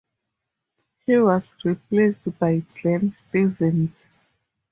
[1.05, 4.09] He was replaced by Glenn Stevens.